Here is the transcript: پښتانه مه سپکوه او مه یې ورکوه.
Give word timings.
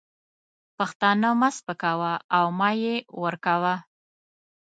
پښتانه 0.77 1.29
مه 1.39 1.49
سپکوه 1.57 2.13
او 2.37 2.45
مه 2.59 2.69
یې 2.83 2.95
ورکوه. 3.23 3.75